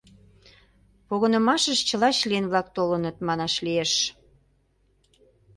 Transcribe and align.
Погынымашыш 1.07 1.79
чыла 1.87 2.09
член-влак 2.17 2.67
толыныт, 2.75 3.15
манаш 3.27 3.53
лиеш. 3.65 3.93